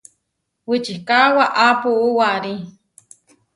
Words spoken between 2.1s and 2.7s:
warí.